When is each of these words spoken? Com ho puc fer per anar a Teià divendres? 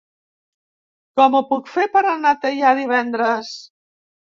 Com 1.21 1.37
ho 1.37 1.43
puc 1.53 1.71
fer 1.75 1.87
per 1.95 2.05
anar 2.15 2.35
a 2.35 2.41
Teià 2.49 2.77
divendres? 2.85 3.57